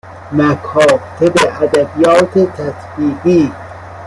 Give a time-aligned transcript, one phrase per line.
[0.33, 3.51] مکاتب ادبیات تطبیقی